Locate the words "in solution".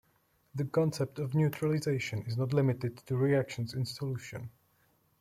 3.75-4.49